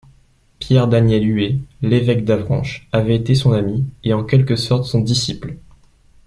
[0.57, 5.57] Pierre-Daniel Huet, l’évêque d’Avranches, avait été son ami, et en quelque sorte son disciple.